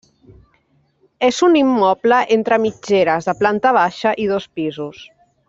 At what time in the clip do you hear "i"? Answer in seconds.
4.25-4.27